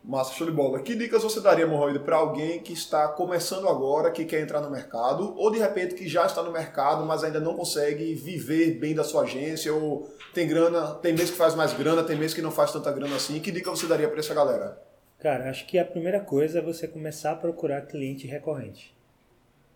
Massa, 0.04 0.34
show 0.34 0.46
de 0.46 0.52
bola. 0.52 0.82
Que 0.82 0.96
dicas 0.96 1.24
você 1.24 1.40
daria, 1.40 1.66
Morroide, 1.66 2.00
para 2.00 2.18
alguém 2.18 2.60
que 2.60 2.74
está 2.74 3.08
começando 3.08 3.70
agora, 3.70 4.12
que 4.12 4.26
quer 4.26 4.42
entrar 4.42 4.60
no 4.60 4.70
mercado, 4.70 5.34
ou 5.38 5.50
de 5.50 5.60
repente 5.60 5.96
que 5.96 6.10
já 6.10 6.26
está 6.26 6.44
no 6.44 6.52
mercado, 6.52 7.06
mas 7.06 7.24
ainda 7.24 7.40
não 7.40 7.56
consegue 7.56 8.14
viver 8.14 8.78
bem 8.80 8.94
da 8.94 9.06
sua 9.06 9.24
agência, 9.24 9.74
ou 9.74 10.14
tem 10.34 10.46
grana, 10.46 10.96
tem 10.96 11.14
mês 11.14 11.32
que 11.32 11.38
faz 11.38 11.56
mais 11.56 11.72
grana, 11.72 12.04
tem 12.04 12.18
mês 12.18 12.34
que 12.34 12.42
não 12.42 12.52
faz 12.52 12.74
tanta 12.74 12.92
grana 12.92 13.16
assim. 13.16 13.40
Que 13.40 13.50
dica 13.50 13.72
você 13.72 13.88
daria 13.88 14.10
para 14.10 14.20
essa 14.20 14.34
galera? 14.34 14.78
Cara, 15.20 15.50
acho 15.50 15.66
que 15.66 15.80
a 15.80 15.86
primeira 15.86 16.20
coisa 16.20 16.60
é 16.60 16.62
você 16.62 16.86
começar 16.86 17.32
a 17.32 17.36
procurar 17.38 17.84
cliente 17.84 18.28
recorrente. 18.28 18.94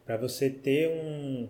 Para 0.06 0.18
você 0.18 0.50
ter 0.50 0.90
um, 0.90 1.48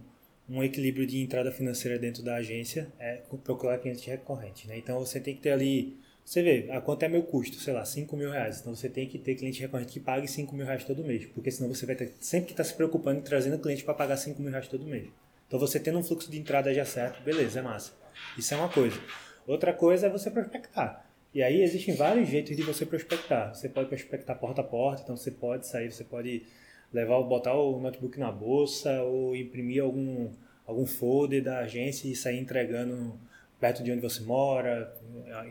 um 0.48 0.64
equilíbrio 0.64 1.08
de 1.08 1.20
entrada 1.20 1.52
financeira 1.52 1.98
dentro 1.98 2.22
da 2.22 2.36
agência, 2.36 2.94
é 3.00 3.24
procurar 3.44 3.80
cliente 3.80 4.08
recorrente. 4.08 4.68
Né? 4.68 4.78
Então 4.78 5.00
você 5.00 5.20
tem 5.20 5.36
que 5.36 5.42
ter 5.42 5.52
ali 5.52 5.98
você 6.28 6.44
vê, 6.44 6.70
a 6.72 6.82
quanto 6.82 7.04
é 7.04 7.08
meu 7.08 7.24
custo? 7.24 7.56
Sei 7.56 7.74
lá, 7.74 7.86
5 7.86 8.18
mil 8.18 8.30
reais. 8.30 8.60
Então 8.60 8.76
você 8.76 8.90
tem 8.90 9.08
que 9.08 9.18
ter 9.18 9.36
cliente 9.36 9.62
recorrente 9.62 9.94
que 9.94 10.00
pague 10.02 10.28
5 10.28 10.54
mil 10.54 10.66
reais 10.66 10.84
todo 10.84 11.02
mês. 11.02 11.26
Porque 11.26 11.50
senão 11.50 11.74
você 11.74 11.86
vai 11.86 11.96
ter 11.96 12.12
sempre 12.20 12.48
que 12.48 12.52
estar 12.52 12.66
tá 12.66 12.70
se 12.70 12.76
preocupando 12.76 13.20
em 13.20 13.24
trazendo 13.24 13.58
cliente 13.58 13.82
para 13.86 13.94
pagar 13.94 14.18
5 14.18 14.42
mil 14.42 14.52
reais 14.52 14.68
todo 14.68 14.86
mês. 14.86 15.08
Então 15.48 15.58
você 15.58 15.80
tendo 15.80 15.98
um 15.98 16.04
fluxo 16.04 16.30
de 16.30 16.38
entrada 16.38 16.74
já 16.74 16.84
certo, 16.84 17.24
beleza, 17.24 17.60
é 17.60 17.62
massa. 17.62 17.94
Isso 18.38 18.54
é 18.54 18.58
uma 18.58 18.68
coisa. 18.68 19.00
Outra 19.48 19.72
coisa 19.72 20.08
é 20.08 20.10
você 20.10 20.30
prospectar. 20.30 21.10
E 21.34 21.42
aí 21.42 21.62
existem 21.62 21.96
vários 21.96 22.28
jeitos 22.28 22.58
de 22.58 22.62
você 22.62 22.86
prospectar. 22.86 23.56
Você 23.56 23.70
pode 23.70 23.88
prospectar 23.88 24.38
porta 24.38 24.60
a 24.60 24.66
porta, 24.66 25.04
então 25.04 25.16
você 25.16 25.32
pode 25.32 25.66
sair, 25.66 25.90
você 25.90 26.04
pode 26.04 26.44
levar, 26.92 27.22
botar 27.22 27.54
o 27.54 27.80
notebook 27.80 28.20
na 28.20 28.34
bolsa 28.34 29.02
ou 29.02 29.34
imprimir 29.34 29.82
algum, 29.82 30.30
algum 30.66 30.86
folder 30.86 31.42
da 31.42 31.60
agência 31.60 32.10
e 32.10 32.16
sair 32.18 32.38
entregando 32.38 33.18
perto 33.60 33.84
de 33.84 33.92
onde 33.92 34.02
você 34.02 34.22
mora, 34.22 34.94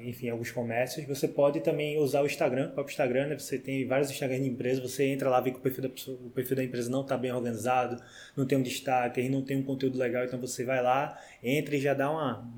enfim, 0.05 0.29
alguns 0.29 0.51
comércios. 0.51 1.07
Você 1.07 1.27
pode 1.27 1.61
também 1.61 1.99
usar 1.99 2.23
o 2.23 2.27
Instagram, 2.27 2.69
o 2.69 2.73
próprio 2.73 2.93
Instagram, 2.93 3.27
né? 3.29 3.39
Você 3.39 3.59
tem 3.59 3.87
vários 3.87 4.11
Instagrams 4.11 4.45
de 4.45 4.51
empresa, 4.51 4.81
você 4.81 5.07
entra 5.07 5.29
lá, 5.29 5.41
vê 5.41 5.51
que 5.51 5.59
o 5.59 5.61
perfil 5.61 5.83
da, 5.83 5.89
pessoa, 5.89 6.19
o 6.25 6.31
perfil 6.31 6.57
da 6.57 6.65
empresa 6.65 6.91
não 6.91 7.03
está 7.03 7.17
bem 7.17 7.33
organizado, 7.33 8.01
não 8.37 8.47
tem 8.47 8.57
um 8.57 8.63
destaque, 8.63 9.29
não 9.29 9.43
tem 9.43 9.57
um 9.57 9.63
conteúdo 9.63 9.99
legal, 9.99 10.25
então 10.25 10.41
você 10.41 10.65
vai 10.65 10.83
lá, 10.83 11.19
entra 11.43 11.75
e 11.77 11.81
já 11.81 11.95
dá 11.95 12.11
uma 12.11 12.49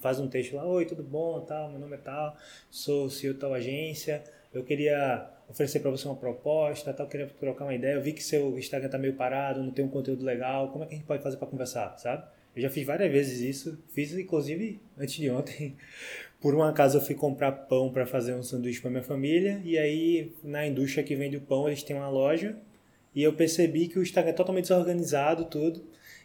faz 0.00 0.20
um 0.20 0.28
texto 0.28 0.54
lá, 0.54 0.64
oi, 0.64 0.84
tudo 0.84 1.02
bom, 1.02 1.40
tal, 1.40 1.70
meu 1.70 1.80
nome 1.80 1.96
é 1.96 1.98
tal, 1.98 2.36
sou 2.70 3.10
CEO 3.10 3.34
tal 3.34 3.52
agência, 3.52 4.22
eu 4.54 4.62
queria 4.62 5.28
oferecer 5.48 5.80
para 5.80 5.90
você 5.90 6.06
uma 6.06 6.16
proposta, 6.16 6.92
tal, 6.92 7.06
queria 7.06 7.26
trocar 7.26 7.64
uma 7.64 7.74
ideia. 7.74 7.94
Eu 7.94 8.02
vi 8.02 8.12
que 8.12 8.22
seu 8.22 8.58
Instagram 8.58 8.88
tá 8.88 8.98
meio 8.98 9.14
parado, 9.14 9.62
não 9.62 9.70
tem 9.70 9.84
um 9.84 9.88
conteúdo 9.88 10.24
legal. 10.24 10.70
Como 10.70 10.84
é 10.84 10.86
que 10.86 10.94
a 10.94 10.96
gente 10.96 11.06
pode 11.06 11.22
fazer 11.22 11.36
para 11.36 11.46
conversar, 11.46 11.96
sabe? 11.98 12.24
Eu 12.54 12.62
já 12.62 12.70
fiz 12.70 12.86
várias 12.86 13.10
vezes 13.10 13.40
isso. 13.40 13.78
Fiz 13.94 14.12
inclusive 14.14 14.80
antes 14.98 15.14
de 15.14 15.30
ontem. 15.30 15.76
Por 16.40 16.54
um 16.54 16.62
acaso 16.62 16.98
eu 16.98 17.00
fui 17.00 17.14
comprar 17.14 17.52
pão 17.52 17.92
para 17.92 18.04
fazer 18.04 18.34
um 18.34 18.42
sanduíche 18.42 18.80
para 18.80 18.90
minha 18.90 19.02
família 19.02 19.62
e 19.64 19.78
aí 19.78 20.32
na 20.42 20.66
indústria 20.66 21.04
que 21.04 21.14
vende 21.14 21.36
o 21.36 21.40
pão 21.40 21.68
eles 21.68 21.84
têm 21.84 21.94
uma 21.94 22.08
loja 22.08 22.56
e 23.14 23.22
eu 23.22 23.32
percebi 23.32 23.86
que 23.86 23.96
o 23.96 24.02
Instagram 24.02 24.30
é 24.30 24.34
totalmente 24.34 24.64
desorganizado 24.64 25.44
tudo. 25.44 25.84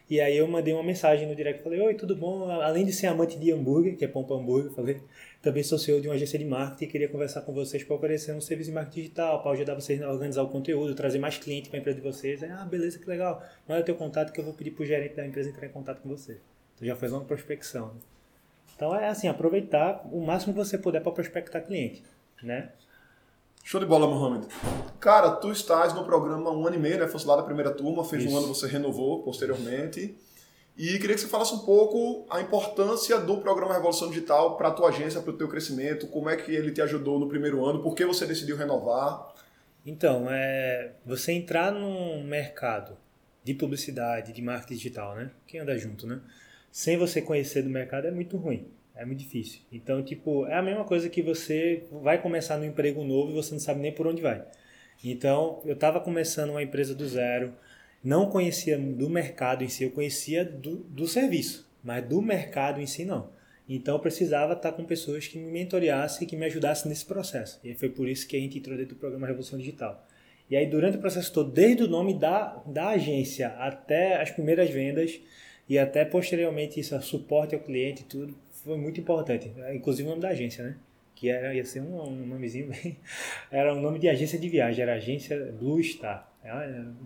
E 0.09 0.21
aí 0.21 0.37
eu 0.37 0.47
mandei 0.47 0.73
uma 0.73 0.83
mensagem 0.83 1.27
no 1.27 1.35
direct, 1.35 1.61
falei, 1.61 1.81
oi, 1.81 1.93
tudo 1.93 2.15
bom? 2.15 2.49
Além 2.49 2.85
de 2.85 2.93
ser 2.93 3.07
amante 3.07 3.37
de 3.37 3.51
hambúrguer, 3.51 3.97
que 3.97 4.05
é 4.05 4.07
para 4.07 4.21
hambúrguer, 4.21 4.71
falei, 4.71 5.01
também 5.41 5.61
sou 5.63 5.77
CEO 5.77 5.99
de 5.99 6.07
uma 6.07 6.15
agência 6.15 6.39
de 6.39 6.45
marketing 6.45 6.85
e 6.85 6.87
queria 6.87 7.09
conversar 7.09 7.41
com 7.41 7.53
vocês 7.53 7.83
para 7.83 7.95
oferecer 7.95 8.33
um 8.33 8.39
serviço 8.39 8.69
de 8.69 8.75
marketing 8.75 9.01
digital, 9.01 9.43
para 9.43 9.51
ajudar 9.51 9.75
vocês 9.75 10.01
a 10.01 10.09
organizar 10.09 10.43
o 10.43 10.47
conteúdo, 10.47 10.95
trazer 10.95 11.19
mais 11.19 11.37
clientes 11.37 11.69
para 11.69 11.77
a 11.77 11.81
empresa 11.81 11.99
de 11.99 12.03
vocês. 12.03 12.41
Aí, 12.41 12.49
ah, 12.49 12.63
beleza, 12.63 12.97
que 12.97 13.09
legal. 13.09 13.43
Manda 13.67 13.83
teu 13.83 13.95
contato 13.95 14.31
que 14.31 14.39
eu 14.39 14.45
vou 14.45 14.53
pedir 14.53 14.71
para 14.71 14.83
o 14.83 14.85
gerente 14.85 15.15
da 15.15 15.27
empresa 15.27 15.49
entrar 15.49 15.67
em 15.67 15.71
contato 15.71 16.01
com 16.01 16.07
você. 16.07 16.37
Então 16.75 16.87
já 16.87 16.95
fez 16.95 17.11
uma 17.11 17.25
prospecção. 17.25 17.87
Né? 17.87 17.99
Então 18.77 18.95
é 18.95 19.09
assim, 19.09 19.27
aproveitar 19.27 20.07
o 20.09 20.21
máximo 20.21 20.53
que 20.53 20.59
você 20.59 20.77
puder 20.77 21.01
para 21.01 21.11
prospectar 21.11 21.65
cliente, 21.65 22.01
né? 22.41 22.69
Show 23.67 23.81
de 23.81 23.85
bola, 23.85 24.07
Mohamed. 24.07 24.47
Cara, 24.97 25.29
tu 25.29 25.51
estás 25.51 25.93
no 25.93 26.05
programa 26.05 26.49
um 26.51 26.65
ano 26.65 26.77
e 26.77 26.79
meio, 26.79 26.99
né? 26.99 27.05
Fosse 27.05 27.27
lá 27.27 27.35
da 27.35 27.43
primeira 27.43 27.69
turma, 27.69 28.01
fez 28.05 28.23
Isso. 28.23 28.33
um 28.33 28.37
ano, 28.37 28.47
você 28.47 28.65
renovou 28.65 29.23
posteriormente. 29.23 30.17
E 30.77 30.97
queria 30.97 31.15
que 31.15 31.19
você 31.19 31.27
falasse 31.27 31.53
um 31.53 31.59
pouco 31.59 32.25
a 32.29 32.39
importância 32.39 33.19
do 33.19 33.41
programa 33.41 33.73
Revolução 33.73 34.07
Digital 34.07 34.55
para 34.55 34.69
a 34.69 34.71
tua 34.71 34.87
agência, 34.87 35.19
para 35.19 35.31
o 35.31 35.37
teu 35.37 35.49
crescimento, 35.49 36.07
como 36.07 36.29
é 36.29 36.37
que 36.37 36.49
ele 36.49 36.71
te 36.71 36.81
ajudou 36.81 37.19
no 37.19 37.27
primeiro 37.27 37.65
ano, 37.65 37.83
por 37.83 37.93
que 37.93 38.05
você 38.05 38.25
decidiu 38.25 38.55
renovar? 38.55 39.35
Então, 39.85 40.27
é, 40.29 40.93
você 41.05 41.33
entrar 41.33 41.69
num 41.69 42.23
mercado 42.23 42.97
de 43.43 43.53
publicidade, 43.53 44.31
de 44.31 44.41
marketing 44.41 44.75
digital, 44.75 45.13
né? 45.13 45.29
Quem 45.45 45.59
anda 45.59 45.77
junto, 45.77 46.07
né? 46.07 46.21
Sem 46.71 46.97
você 46.97 47.21
conhecer 47.21 47.63
do 47.63 47.69
mercado 47.69 48.07
é 48.07 48.11
muito 48.11 48.37
ruim. 48.37 48.71
É 48.97 49.05
muito 49.05 49.19
difícil. 49.19 49.61
Então, 49.71 50.01
tipo, 50.03 50.47
é 50.47 50.55
a 50.55 50.61
mesma 50.61 50.83
coisa 50.83 51.07
que 51.07 51.21
você 51.21 51.83
vai 52.01 52.19
começar 52.19 52.57
no 52.57 52.65
emprego 52.65 53.03
novo 53.03 53.31
e 53.31 53.35
você 53.35 53.51
não 53.51 53.59
sabe 53.59 53.79
nem 53.79 53.91
por 53.91 54.07
onde 54.07 54.21
vai. 54.21 54.43
Então, 55.03 55.61
eu 55.63 55.75
estava 55.75 55.99
começando 55.99 56.49
uma 56.49 56.63
empresa 56.63 56.95
do 56.95 57.07
zero, 57.07 57.53
não 58.03 58.29
conhecia 58.29 58.77
do 58.77 59.07
mercado 59.07 59.63
em 59.63 59.69
si, 59.69 59.83
eu 59.83 59.91
conhecia 59.91 60.43
do, 60.43 60.77
do 60.77 61.07
serviço, 61.07 61.69
mas 61.83 62.03
do 62.07 62.21
mercado 62.21 62.81
em 62.81 62.87
si 62.87 63.05
não. 63.05 63.29
Então, 63.69 63.95
eu 63.95 63.99
precisava 63.99 64.53
estar 64.53 64.71
com 64.71 64.83
pessoas 64.83 65.27
que 65.27 65.37
me 65.37 65.51
mentoreassem 65.51 66.25
e 66.25 66.29
que 66.29 66.35
me 66.35 66.45
ajudassem 66.45 66.89
nesse 66.89 67.05
processo. 67.05 67.59
E 67.63 67.75
foi 67.75 67.89
por 67.89 68.09
isso 68.09 68.27
que 68.27 68.35
a 68.35 68.39
gente 68.39 68.57
entrou 68.57 68.75
dentro 68.75 68.95
do 68.95 68.99
programa 68.99 69.27
Revolução 69.27 69.59
Digital. 69.59 70.07
E 70.49 70.55
aí, 70.55 70.65
durante 70.65 70.97
o 70.97 71.01
processo 71.01 71.31
todo, 71.31 71.51
desde 71.51 71.83
o 71.83 71.87
nome 71.87 72.17
da, 72.17 72.63
da 72.65 72.89
agência 72.89 73.49
até 73.59 74.19
as 74.19 74.31
primeiras 74.31 74.69
vendas 74.69 75.19
e 75.67 75.77
até 75.77 76.05
posteriormente 76.05 76.79
isso, 76.79 76.99
suporte 77.01 77.53
ao 77.53 77.61
cliente 77.61 78.03
e 78.03 78.05
tudo, 78.05 78.33
foi 78.63 78.77
muito 78.77 78.99
importante. 78.99 79.51
Inclusive 79.73 80.07
o 80.07 80.09
nome 80.11 80.21
da 80.21 80.29
agência, 80.29 80.63
né? 80.63 80.77
Que 81.15 81.29
era, 81.29 81.53
ia 81.53 81.65
ser 81.65 81.81
um, 81.81 82.01
um 82.01 82.27
nomezinho 82.27 82.69
bem. 82.69 82.97
Era 83.51 83.73
o 83.73 83.77
um 83.77 83.81
nome 83.81 83.97
de 83.99 84.07
agência 84.07 84.37
de 84.37 84.47
viagem, 84.47 84.83
era 84.83 84.93
agência 84.93 85.51
Blue 85.59 85.81
Star. 85.81 86.31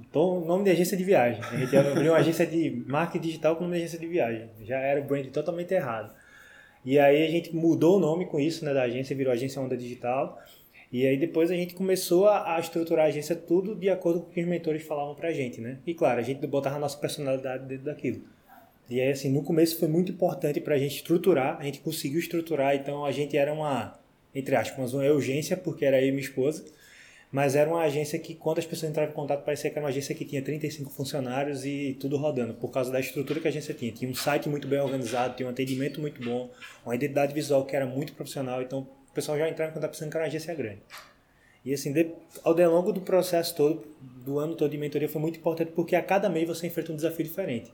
Então, 0.01 0.41
nome 0.41 0.65
de 0.65 0.71
agência 0.71 0.97
de 0.97 1.03
viagem. 1.03 1.41
A 1.43 1.55
gente 1.55 1.75
abriu 1.75 2.11
uma 2.11 2.19
agência 2.19 2.45
de 2.45 2.83
marketing 2.87 3.25
digital 3.25 3.55
com 3.55 3.63
nome 3.63 3.77
de 3.77 3.83
agência 3.83 3.99
de 3.99 4.07
viagem. 4.07 4.49
Já 4.63 4.79
era 4.79 4.99
o 4.99 5.03
brand 5.03 5.25
totalmente 5.27 5.73
errado. 5.73 6.13
E 6.83 6.99
aí 6.99 7.25
a 7.25 7.29
gente 7.29 7.55
mudou 7.55 7.97
o 7.97 7.99
nome 7.99 8.25
com 8.25 8.39
isso, 8.39 8.65
né, 8.65 8.73
da 8.73 8.83
agência, 8.83 9.15
virou 9.15 9.31
agência 9.31 9.61
Onda 9.61 9.77
Digital. 9.77 10.39
E 10.91 11.07
aí 11.07 11.15
depois 11.17 11.49
a 11.49 11.55
gente 11.55 11.73
começou 11.73 12.27
a, 12.27 12.55
a, 12.55 12.59
estruturar 12.59 13.05
a 13.05 13.07
agência 13.07 13.35
tudo 13.35 13.75
de 13.75 13.89
acordo 13.89 14.21
com 14.21 14.29
o 14.29 14.31
que 14.31 14.41
os 14.41 14.47
mentores 14.47 14.83
falavam 14.83 15.15
pra 15.15 15.31
gente, 15.31 15.61
né? 15.61 15.77
E 15.87 15.93
claro, 15.93 16.19
a 16.19 16.23
gente 16.23 16.45
botava 16.45 16.75
a 16.75 16.79
nossa 16.79 16.97
personalidade 16.97 17.65
dentro 17.65 17.85
daquilo. 17.85 18.21
E 18.91 18.99
aí, 18.99 19.09
assim, 19.09 19.29
no 19.31 19.41
começo 19.41 19.79
foi 19.79 19.87
muito 19.87 20.11
importante 20.11 20.59
para 20.59 20.75
a 20.75 20.77
gente 20.77 20.97
estruturar, 20.97 21.57
a 21.57 21.63
gente 21.63 21.79
conseguiu 21.79 22.19
estruturar, 22.19 22.75
então 22.75 23.05
a 23.05 23.11
gente 23.13 23.37
era 23.37 23.53
uma, 23.53 23.97
entre 24.35 24.53
aspas, 24.53 24.93
uma 24.93 25.05
urgência, 25.05 25.55
porque 25.55 25.85
era 25.85 26.01
eu 26.01 26.09
e 26.09 26.11
minha 26.11 26.21
esposa, 26.21 26.65
mas 27.31 27.55
era 27.55 27.69
uma 27.69 27.83
agência 27.83 28.19
que, 28.19 28.35
quando 28.35 28.59
as 28.59 28.65
pessoas 28.65 28.91
entravam 28.91 29.13
em 29.13 29.15
contato, 29.15 29.45
parecia 29.45 29.69
que 29.69 29.77
era 29.77 29.85
uma 29.85 29.89
agência 29.91 30.13
que 30.13 30.25
tinha 30.25 30.41
35 30.41 30.91
funcionários 30.91 31.63
e 31.65 31.95
tudo 32.01 32.17
rodando, 32.17 32.53
por 32.53 32.69
causa 32.69 32.91
da 32.91 32.99
estrutura 32.99 33.39
que 33.39 33.47
a 33.47 33.49
agência 33.49 33.73
tinha. 33.73 33.93
Tinha 33.93 34.11
um 34.11 34.13
site 34.13 34.49
muito 34.49 34.67
bem 34.67 34.81
organizado, 34.81 35.37
tinha 35.37 35.47
um 35.47 35.51
atendimento 35.51 36.01
muito 36.01 36.21
bom, 36.21 36.51
uma 36.85 36.93
identidade 36.93 37.33
visual 37.33 37.65
que 37.65 37.73
era 37.73 37.85
muito 37.85 38.11
profissional, 38.11 38.61
então 38.61 38.79
o 39.09 39.13
pessoal 39.13 39.37
já 39.37 39.47
entrava 39.47 39.71
em 39.71 39.73
contato 39.73 39.91
pensando 39.91 40.11
que 40.11 40.17
era 40.17 40.25
uma 40.25 40.27
agência 40.27 40.53
grande. 40.53 40.81
E 41.63 41.73
assim, 41.73 41.93
de, 41.93 42.11
ao 42.43 42.53
longo 42.53 42.91
do 42.91 42.99
processo 42.99 43.55
todo, 43.55 43.87
do 44.01 44.37
ano 44.37 44.53
todo 44.53 44.69
de 44.69 44.77
mentoria, 44.77 45.07
foi 45.07 45.21
muito 45.21 45.39
importante 45.39 45.71
porque 45.71 45.95
a 45.95 46.03
cada 46.03 46.29
mês 46.29 46.45
você 46.45 46.67
enfrenta 46.67 46.91
um 46.91 46.95
desafio 46.97 47.23
diferente 47.23 47.71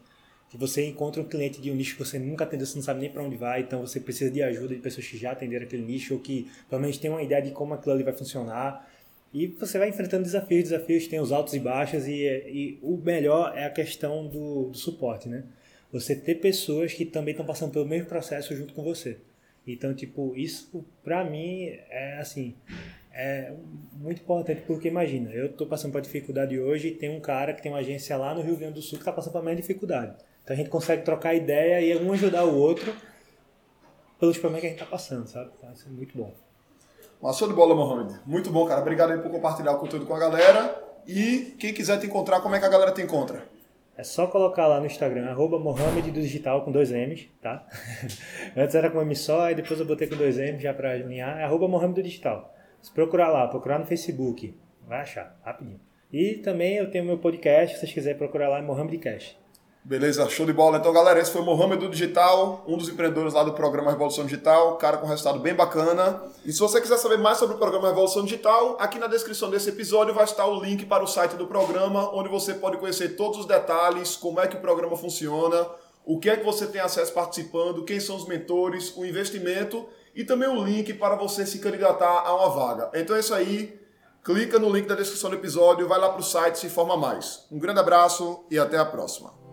que 0.49 0.57
você 0.57 0.85
encontra 0.85 1.21
um 1.21 1.25
cliente 1.25 1.61
de 1.61 1.69
um 1.69 1.75
nicho 1.75 1.97
que 1.97 2.03
você 2.03 2.17
nunca 2.17 2.45
atendeu, 2.45 2.65
você 2.65 2.75
não 2.75 2.83
sabe 2.83 3.01
nem 3.01 3.09
para 3.09 3.21
onde 3.21 3.35
vai, 3.35 3.61
então 3.61 3.81
você 3.81 3.99
precisa 3.99 4.31
de 4.31 4.41
ajuda 4.41 4.73
de 4.73 4.81
pessoas 4.81 5.05
que 5.05 5.17
já 5.17 5.31
atenderam 5.31 5.65
aquele 5.65 5.83
nicho 5.83 6.13
ou 6.13 6.19
que 6.19 6.49
pelo 6.69 6.81
menos 6.81 6.97
tem 6.97 7.11
uma 7.11 7.21
ideia 7.21 7.41
de 7.41 7.51
como 7.51 7.73
aquilo 7.73 7.93
ali 7.93 8.03
vai 8.03 8.13
funcionar. 8.13 8.89
E 9.33 9.47
você 9.47 9.77
vai 9.77 9.89
enfrentando 9.89 10.23
desafios, 10.23 10.63
desafios 10.63 11.07
tem 11.07 11.19
os 11.19 11.33
altos 11.33 11.53
e 11.53 11.59
baixos 11.59 12.07
e, 12.07 12.23
e 12.23 12.79
o 12.81 12.97
melhor 12.97 13.57
é 13.57 13.65
a 13.65 13.69
questão 13.69 14.25
do, 14.27 14.69
do 14.69 14.77
suporte, 14.77 15.27
né? 15.27 15.43
Você 15.91 16.15
ter 16.15 16.35
pessoas 16.35 16.93
que 16.93 17.05
também 17.05 17.31
estão 17.31 17.45
passando 17.45 17.71
pelo 17.71 17.85
mesmo 17.85 18.07
processo 18.07 18.55
junto 18.55 18.73
com 18.73 18.83
você. 18.83 19.17
Então, 19.65 19.93
tipo, 19.93 20.33
isso 20.35 20.85
para 21.03 21.25
mim 21.25 21.65
é 21.89 22.19
assim, 22.19 22.55
é 23.11 23.51
muito 23.93 24.21
importante 24.21 24.61
porque 24.65 24.87
imagina, 24.87 25.29
eu 25.31 25.47
estou 25.47 25.67
passando 25.67 25.91
por 25.91 26.01
dificuldade 26.01 26.57
hoje 26.57 26.89
e 26.89 26.91
tem 26.91 27.09
um 27.09 27.19
cara 27.19 27.53
que 27.53 27.61
tem 27.61 27.71
uma 27.71 27.79
agência 27.79 28.15
lá 28.15 28.33
no 28.33 28.41
Rio 28.41 28.55
Grande 28.55 28.75
do 28.75 28.81
Sul 28.81 28.97
que 28.97 29.01
está 29.01 29.11
passando 29.11 29.33
por 29.33 29.39
a 29.39 29.43
mesma 29.43 29.59
dificuldade. 29.59 30.15
Então 30.47 30.55
a 30.55 30.57
gente 30.57 30.69
consegue 30.69 31.03
trocar 31.03 31.35
ideia 31.35 31.81
e 31.81 32.01
um 32.01 32.13
ajudar 32.13 32.45
o 32.45 32.57
outro 32.57 32.95
pelos 34.17 34.37
problemas 34.37 34.61
que 34.61 34.67
a 34.67 34.69
gente 34.69 34.79
está 34.81 34.89
passando, 34.89 35.27
sabe? 35.27 35.51
Então 35.57 35.73
isso 35.73 35.89
é 35.89 35.91
muito 35.91 36.17
bom. 36.17 36.33
Uma 37.21 37.33
show 37.33 37.49
de 37.49 37.53
bola, 37.53 37.75
Mohamed. 37.75 38.21
Muito 38.25 38.49
bom, 38.49 38.65
cara. 38.65 38.79
Obrigado 38.79 39.11
aí 39.11 39.19
por 39.19 39.29
compartilhar 39.29 39.73
o 39.73 39.77
conteúdo 39.77 40.05
com 40.05 40.15
a 40.15 40.19
galera. 40.19 40.81
E 41.05 41.53
quem 41.59 41.73
quiser 41.73 41.99
te 41.99 42.07
encontrar, 42.07 42.39
como 42.39 42.55
é 42.55 42.61
que 42.61 42.65
a 42.65 42.69
galera 42.69 42.93
te 42.93 43.01
encontra? 43.01 43.43
É 43.97 44.03
só 44.05 44.25
colocar 44.27 44.67
lá 44.67 44.79
no 44.79 44.85
Instagram, 44.85 45.29
arroba 45.29 45.59
Mohamed 45.59 46.11
do 46.11 46.21
Digital 46.21 46.63
com 46.63 46.71
dois 46.71 46.91
M's, 46.91 47.27
tá? 47.41 47.67
Antes 48.55 48.73
era 48.73 48.89
com 48.89 49.01
M 49.01 49.13
só, 49.17 49.51
e 49.51 49.55
depois 49.55 49.77
eu 49.81 49.85
botei 49.85 50.07
com 50.07 50.15
dois 50.15 50.37
M's 50.37 50.61
já 50.61 50.73
para 50.73 50.93
alinhar. 50.93 51.39
É 51.39 51.43
arroba 51.43 51.67
Mohamed 51.67 51.95
do 51.95 52.03
Digital. 52.03 52.55
Se 52.81 52.89
procurar 52.89 53.27
lá, 53.27 53.49
procurar 53.49 53.79
no 53.79 53.85
Facebook, 53.85 54.57
vai 54.87 55.01
achar, 55.01 55.37
rapidinho. 55.43 55.81
E 56.09 56.35
também 56.35 56.77
eu 56.77 56.89
tenho 56.89 57.03
meu 57.03 57.17
podcast, 57.17 57.75
se 57.75 57.81
vocês 57.81 57.91
quiserem 57.91 58.17
procurar 58.17 58.47
lá, 58.47 58.59
é 58.59 58.61
Mohamed 58.61 58.97
Cash. 58.99 59.35
Beleza, 59.87 60.27
show 60.27 60.45
de 60.45 60.51
bola. 60.51 60.79
Então, 60.79 60.91
galera, 60.91 61.17
esse 61.17 61.31
foi 61.31 61.39
o 61.39 61.45
Mohamed 61.45 61.79
do 61.79 61.89
Digital, 61.89 62.61
um 62.67 62.77
dos 62.77 62.89
empreendedores 62.89 63.33
lá 63.33 63.41
do 63.41 63.53
programa 63.53 63.89
Revolução 63.89 64.25
Digital, 64.25 64.75
cara 64.75 64.97
com 64.97 65.07
resultado 65.07 65.39
bem 65.39 65.53
bacana. 65.53 66.23
E 66.43 66.51
se 66.51 66.59
você 66.59 66.81
quiser 66.81 66.97
saber 66.97 67.17
mais 67.17 67.37
sobre 67.37 67.55
o 67.55 67.57
programa 67.57 67.87
Revolução 67.87 68.25
Digital, 68.25 68.75
aqui 68.81 68.99
na 68.99 69.07
descrição 69.07 69.49
desse 69.49 69.69
episódio 69.69 70.13
vai 70.13 70.25
estar 70.25 70.45
o 70.45 70.61
link 70.61 70.85
para 70.85 71.05
o 71.05 71.07
site 71.07 71.37
do 71.37 71.47
programa, 71.47 72.13
onde 72.13 72.27
você 72.27 72.53
pode 72.53 72.75
conhecer 72.75 73.15
todos 73.15 73.39
os 73.39 73.45
detalhes, 73.45 74.17
como 74.17 74.41
é 74.41 74.47
que 74.47 74.57
o 74.57 74.59
programa 74.59 74.97
funciona, 74.97 75.65
o 76.05 76.19
que 76.19 76.29
é 76.29 76.35
que 76.35 76.43
você 76.43 76.67
tem 76.67 76.81
acesso 76.81 77.13
participando, 77.13 77.85
quem 77.85 78.01
são 78.01 78.17
os 78.17 78.27
mentores, 78.27 78.93
o 78.93 79.05
investimento 79.05 79.87
e 80.13 80.25
também 80.25 80.49
o 80.49 80.65
link 80.65 80.93
para 80.95 81.15
você 81.15 81.45
se 81.45 81.59
candidatar 81.59 82.23
a 82.25 82.35
uma 82.35 82.49
vaga. 82.49 82.91
Então 82.93 83.15
é 83.15 83.21
isso 83.21 83.33
aí. 83.33 83.79
Clica 84.21 84.59
no 84.59 84.69
link 84.69 84.85
da 84.85 84.95
descrição 84.95 85.29
do 85.29 85.37
episódio, 85.37 85.87
vai 85.87 85.97
lá 85.97 86.09
para 86.09 86.19
o 86.19 86.23
site 86.23 86.55
e 86.55 86.59
se 86.59 86.67
informa 86.67 86.97
mais. 86.97 87.45
Um 87.49 87.57
grande 87.57 87.79
abraço 87.79 88.43
e 88.51 88.59
até 88.59 88.77
a 88.77 88.83
próxima. 88.83 89.46